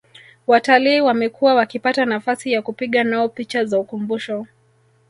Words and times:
Watalii 0.47 1.01
wamekuwa 1.01 1.55
wakipata 1.55 2.05
nafasi 2.05 2.51
ya 2.51 2.61
kupiga 2.61 3.03
nao 3.03 3.29
picha 3.29 3.65
za 3.65 3.79
ukumbusho 3.79 4.45